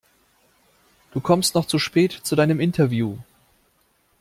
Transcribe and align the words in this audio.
Du 1.11 1.21
kommst 1.21 1.53
noch 1.53 1.67
zu 1.67 1.77
spät 1.77 2.11
zu 2.11 2.35
deinem 2.35 2.59
Interview. 2.59 3.19